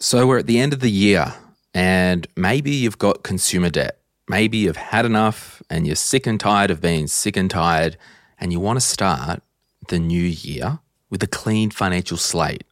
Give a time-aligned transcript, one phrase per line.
[0.00, 1.34] So we're at the end of the year,
[1.72, 3.98] and maybe you've got consumer debt.
[4.28, 7.96] Maybe you've had enough and you're sick and tired of being sick and tired,
[8.40, 9.42] and you want to start
[9.88, 10.80] the new year
[11.10, 12.64] with a clean financial slate.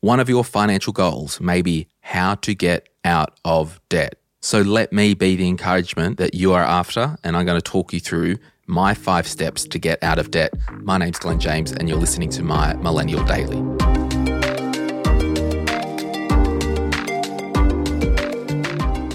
[0.00, 4.16] One of your financial goals may be how to get out of debt.
[4.40, 7.92] So let me be the encouragement that you are after, and I'm going to talk
[7.94, 8.36] you through
[8.66, 10.52] my five steps to get out of debt.
[10.70, 13.75] My name's Glen James, and you're listening to my Millennial Daily.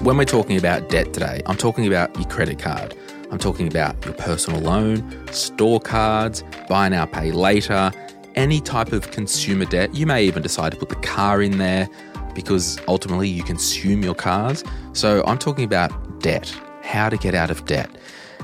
[0.03, 2.97] When we're talking about debt today, I'm talking about your credit card.
[3.29, 7.91] I'm talking about your personal loan, store cards, buy now, pay later,
[8.33, 9.93] any type of consumer debt.
[9.93, 11.87] You may even decide to put the car in there
[12.33, 14.63] because ultimately you consume your cars.
[14.93, 17.87] So I'm talking about debt, how to get out of debt.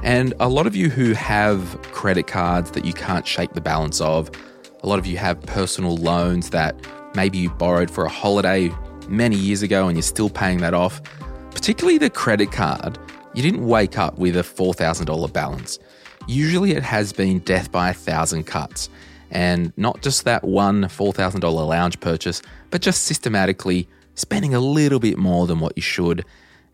[0.04, 4.00] And a lot of you who have credit cards that you can't shake the balance
[4.00, 4.30] of,
[4.84, 6.76] a lot of you have personal loans that
[7.16, 8.72] maybe you borrowed for a holiday
[9.10, 11.02] many years ago and you're still paying that off
[11.58, 13.00] particularly the credit card,
[13.34, 15.80] you didn't wake up with a $4,000 balance.
[16.28, 18.92] Usually it has been death by a thousand cuts.
[19.32, 25.18] And not just that one $4,000 lounge purchase, but just systematically spending a little bit
[25.18, 26.24] more than what you should.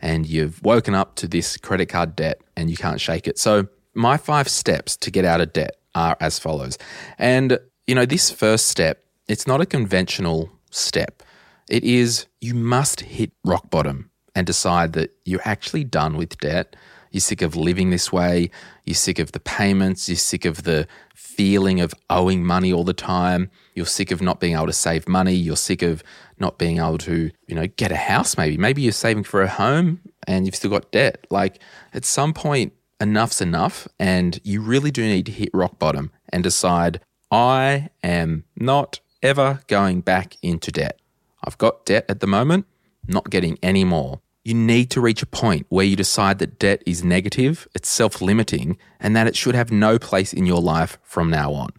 [0.02, 3.40] And you've woken up to this credit card debt and you can't shake it.
[3.40, 6.78] So, my five steps to get out of debt are as follows.
[7.18, 11.24] And, you know, this first step, it's not a conventional step.
[11.70, 16.76] It is you must hit rock bottom and decide that you're actually done with debt.
[17.12, 18.50] You're sick of living this way.
[18.86, 20.10] You're sick of the payments.
[20.10, 23.52] You're sick of the feeling of owing money all the time.
[23.76, 25.34] You're sick of not being able to save money.
[25.34, 26.04] You're sick of
[26.40, 28.58] not being able to, you know, get a house maybe.
[28.58, 31.26] Maybe you're saving for a home and you've still got debt.
[31.30, 31.60] Like
[31.94, 33.88] at some point, enough's enough.
[34.00, 39.62] And you really do need to hit rock bottom and decide, I am not ever
[39.68, 41.00] going back into debt.
[41.44, 42.66] I've got debt at the moment,
[43.08, 46.84] not getting any more you need to reach a point where you decide that debt
[46.86, 50.98] is negative, it's self limiting, and that it should have no place in your life
[51.02, 51.70] from now on.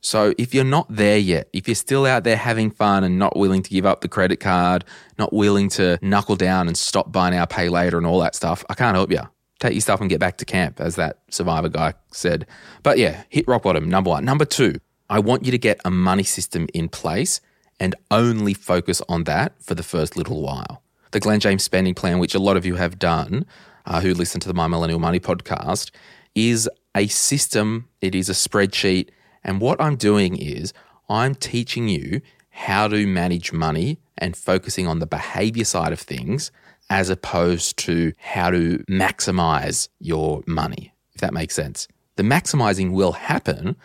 [0.00, 3.36] So, if you're not there yet, if you're still out there having fun and not
[3.36, 4.84] willing to give up the credit card,
[5.18, 8.64] not willing to knuckle down and stop buy now, pay later, and all that stuff,
[8.68, 9.20] I can't help you.
[9.58, 12.46] Take your stuff and get back to camp, as that survivor guy said.
[12.82, 14.24] But yeah, hit rock bottom, number one.
[14.24, 17.40] Number two, I want you to get a money system in place
[17.82, 22.18] and only focus on that for the first little while the Glen James spending plan,
[22.18, 23.44] which a lot of you have done
[23.84, 25.90] uh, who listen to the My Millennial Money podcast,
[26.34, 29.10] is a system, it is a spreadsheet.
[29.44, 30.72] And what I'm doing is
[31.10, 36.50] I'm teaching you how to manage money and focusing on the behavior side of things
[36.88, 41.88] as opposed to how to maximize your money, if that makes sense.
[42.16, 43.76] The maximizing will happen,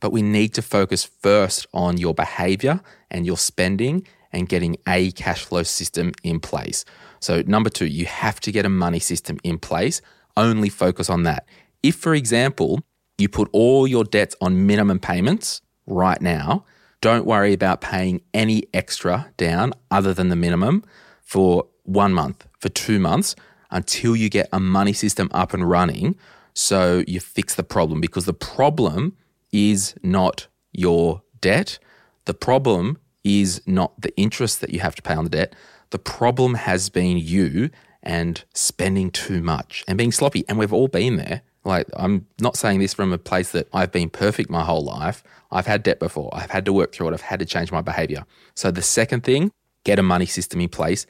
[0.00, 2.80] but we need to focus first on your behavior
[3.10, 6.84] and your spending and getting a cash flow system in place.
[7.20, 10.02] So, number two, you have to get a money system in place.
[10.36, 11.48] Only focus on that.
[11.82, 12.80] If, for example,
[13.18, 16.64] you put all your debts on minimum payments right now,
[17.00, 20.84] don't worry about paying any extra down other than the minimum
[21.22, 23.36] for one month, for two months,
[23.70, 26.16] until you get a money system up and running
[26.54, 29.16] so you fix the problem because the problem
[29.56, 31.78] is not your debt.
[32.26, 35.54] The problem is not the interest that you have to pay on the debt.
[35.90, 37.70] The problem has been you
[38.02, 40.44] and spending too much and being sloppy.
[40.46, 41.40] And we've all been there.
[41.64, 45.24] Like, I'm not saying this from a place that I've been perfect my whole life.
[45.50, 46.30] I've had debt before.
[46.32, 47.14] I've had to work through it.
[47.14, 48.24] I've had to change my behavior.
[48.54, 49.50] So, the second thing,
[49.82, 51.06] get a money system in place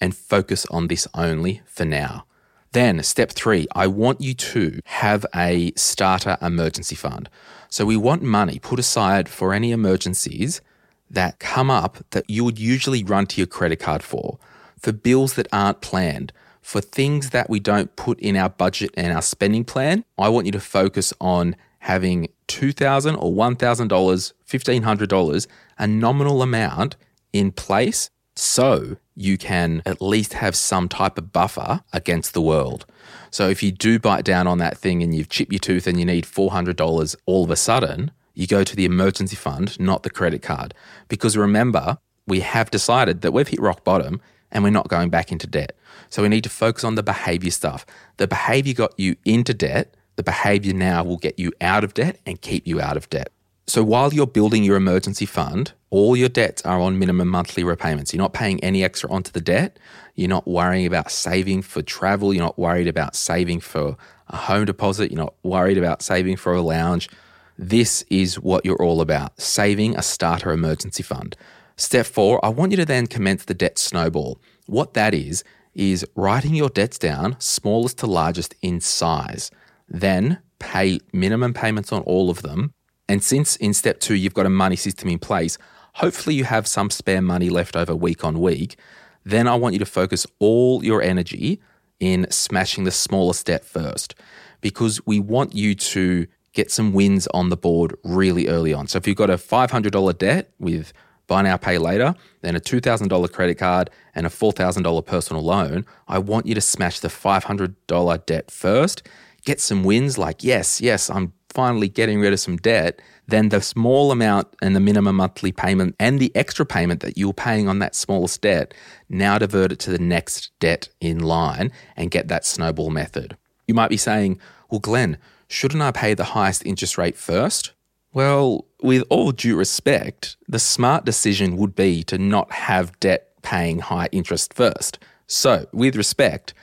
[0.00, 2.26] and focus on this only for now.
[2.74, 7.30] Then, step three, I want you to have a starter emergency fund.
[7.68, 10.60] So, we want money put aside for any emergencies
[11.08, 14.40] that come up that you would usually run to your credit card for,
[14.76, 19.12] for bills that aren't planned, for things that we don't put in our budget and
[19.12, 20.04] our spending plan.
[20.18, 25.46] I want you to focus on having 2,000 or $1,000, $1,500,
[25.78, 26.96] a nominal amount
[27.32, 32.84] in place so you can at least have some type of buffer against the world.
[33.30, 35.98] So if you do bite down on that thing and you've chipped your tooth and
[35.98, 40.10] you need $400 all of a sudden, you go to the emergency fund, not the
[40.10, 40.74] credit card.
[41.08, 44.20] Because remember, we have decided that we've hit rock bottom
[44.50, 45.76] and we're not going back into debt.
[46.10, 47.84] So we need to focus on the behavior stuff.
[48.16, 52.20] The behavior got you into debt, the behavior now will get you out of debt
[52.24, 53.30] and keep you out of debt.
[53.66, 58.12] So while you're building your emergency fund, all your debts are on minimum monthly repayments.
[58.12, 59.78] You're not paying any extra onto the debt.
[60.16, 62.34] You're not worrying about saving for travel.
[62.34, 63.96] You're not worried about saving for
[64.26, 65.12] a home deposit.
[65.12, 67.08] You're not worried about saving for a lounge.
[67.56, 71.36] This is what you're all about saving a starter emergency fund.
[71.76, 74.40] Step four, I want you to then commence the debt snowball.
[74.66, 75.44] What that is,
[75.76, 79.52] is writing your debts down, smallest to largest in size.
[79.88, 82.72] Then pay minimum payments on all of them.
[83.08, 85.56] And since in step two, you've got a money system in place,
[85.94, 88.76] hopefully you have some spare money left over week on week.
[89.24, 91.60] Then I want you to focus all your energy
[92.00, 94.14] in smashing the smallest debt first
[94.60, 98.86] because we want you to get some wins on the board really early on.
[98.86, 100.92] So if you've got a $500 debt with
[101.26, 106.18] buy now, pay later, then a $2,000 credit card and a $4,000 personal loan, I
[106.18, 109.02] want you to smash the $500 debt first.
[109.44, 113.00] Get some wins like, yes, yes, I'm finally getting rid of some debt.
[113.26, 117.32] Then the small amount and the minimum monthly payment and the extra payment that you're
[117.32, 118.74] paying on that smallest debt,
[119.08, 123.36] now divert it to the next debt in line and get that snowball method.
[123.66, 124.38] You might be saying,
[124.70, 125.16] well, Glen,
[125.48, 127.72] shouldn't I pay the highest interest rate first?
[128.12, 133.78] Well, with all due respect, the smart decision would be to not have debt paying
[133.78, 134.98] high interest first.
[135.26, 136.54] So, with respect,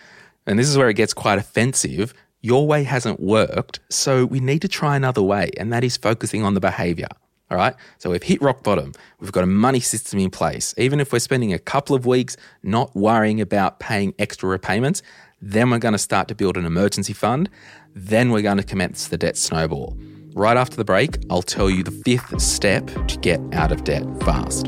[0.45, 4.61] and this is where it gets quite offensive, your way hasn't worked, so we need
[4.61, 7.07] to try another way, and that is focusing on the behavior.
[7.51, 7.75] All right.
[7.97, 8.93] So we've hit rock bottom.
[9.19, 10.73] We've got a money system in place.
[10.77, 15.03] Even if we're spending a couple of weeks not worrying about paying extra repayments,
[15.41, 17.49] then we're going to start to build an emergency fund.
[17.93, 19.97] Then we're going to commence the debt snowball.
[20.33, 24.05] Right after the break, I'll tell you the fifth step to get out of debt
[24.23, 24.67] fast.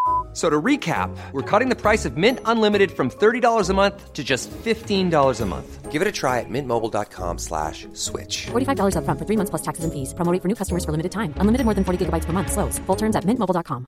[0.33, 4.23] So to recap, we're cutting the price of Mint Unlimited from $30 a month to
[4.23, 5.91] just $15 a month.
[5.91, 8.45] Give it a try at mintmobile.com slash switch.
[8.51, 10.13] $45 up front for three months plus taxes and fees.
[10.13, 11.33] Promo rate for new customers for limited time.
[11.35, 12.49] Unlimited more than 40 gigabytes per month.
[12.49, 12.79] Slows.
[12.79, 13.85] Full terms at mintmobile.com.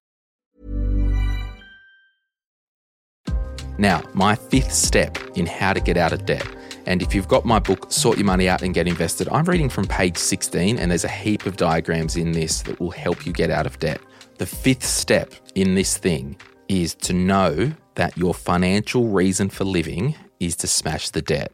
[3.78, 6.48] Now, my fifth step in how to get out of debt.
[6.86, 9.70] And if you've got my book, Sort Your Money Out and Get Invested, I'm reading
[9.70, 13.32] from page 16, and there's a heap of diagrams in this that will help you
[13.32, 14.02] get out of debt.
[14.40, 16.38] The fifth step in this thing
[16.68, 21.52] is to know that your financial reason for living is to smash the debt.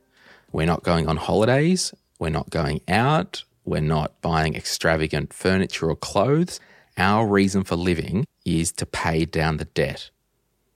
[0.54, 5.96] We're not going on holidays, we're not going out, we're not buying extravagant furniture or
[5.98, 6.62] clothes.
[6.98, 10.10] Our reason for living is to pay down the debt.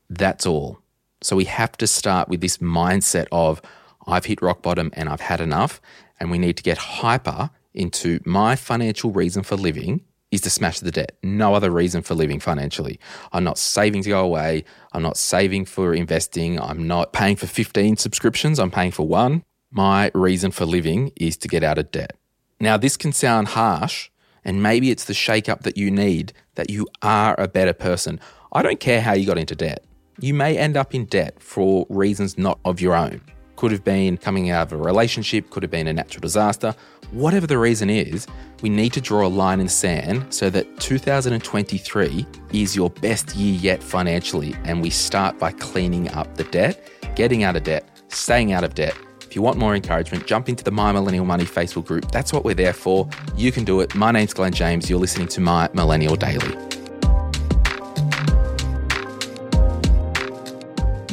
[0.09, 0.79] That's all.
[1.21, 3.61] So we have to start with this mindset of
[4.05, 5.81] I've hit rock bottom and I've had enough,
[6.19, 10.01] and we need to get hyper into my financial reason for living
[10.33, 11.15] is to smash the debt.
[11.21, 12.99] No other reason for living financially.
[13.31, 14.65] I'm not saving to go away.
[14.91, 16.59] I'm not saving for investing.
[16.59, 18.59] I'm not paying for 15 subscriptions.
[18.59, 19.43] I'm paying for one.
[19.69, 22.17] My reason for living is to get out of debt.
[22.59, 24.09] Now, this can sound harsh,
[24.43, 28.19] and maybe it's the shake up that you need that you are a better person.
[28.51, 29.83] I don't care how you got into debt.
[30.19, 33.21] You may end up in debt for reasons not of your own.
[33.55, 36.75] Could have been coming out of a relationship, could have been a natural disaster.
[37.13, 38.25] Whatever the reason is,
[38.63, 43.53] we need to draw a line in sand so that 2023 is your best year
[43.53, 44.55] yet financially.
[44.63, 48.73] And we start by cleaning up the debt, getting out of debt, staying out of
[48.73, 48.97] debt.
[49.21, 52.09] If you want more encouragement, jump into the My Millennial Money Facebook group.
[52.09, 53.07] That's what we're there for.
[53.35, 53.93] You can do it.
[53.93, 54.89] My name's Glen James.
[54.89, 56.55] You're listening to My Millennial Daily.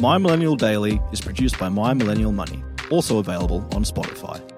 [0.01, 4.50] My Millennial Daily is produced by My Millennial Money, also available on Spotify.